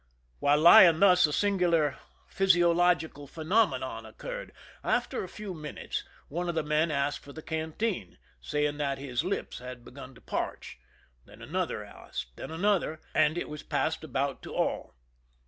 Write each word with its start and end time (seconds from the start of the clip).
"While 0.39 0.61
lying 0.61 0.99
thus, 0.99 1.27
a 1.27 1.31
singular 1.31 1.99
physiological 2.27 3.27
phenomenon 3.27 4.03
occurred. 4.03 4.51
After 4.83 5.23
a 5.23 5.29
few 5.29 5.53
minutes, 5.53 6.03
one 6.27 6.49
of 6.49 6.55
the 6.55 6.63
men 6.63 6.89
asked 6.89 7.19
for 7.19 7.33
the 7.33 7.43
canteen, 7.43 8.17
saying 8.41 8.77
that 8.79 8.97
his 8.97 9.23
lips 9.23 9.59
had 9.59 9.85
begun 9.85 10.15
to 10.15 10.21
parch; 10.21 10.79
then 11.25 11.43
an 11.43 11.55
other 11.55 11.85
asked, 11.85 12.35
then 12.35 12.49
another, 12.49 12.99
and 13.13 13.37
it 13.37 13.47
was 13.47 13.61
passed 13.61 14.03
about; 14.03 14.41
to 14.41 14.55
all. 14.55 14.95